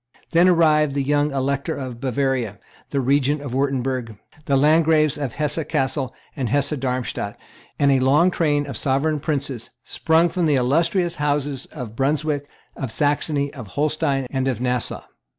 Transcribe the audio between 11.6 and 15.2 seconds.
of Brunswick, of Saxony, of Holstein, and of Nassau.